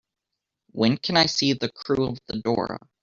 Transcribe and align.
When 0.71 0.97
can 0.97 1.15
I 1.15 1.27
see 1.27 1.53
The 1.53 1.69
Crew 1.71 2.07
of 2.07 2.17
the 2.25 2.39
Dora 2.39 2.79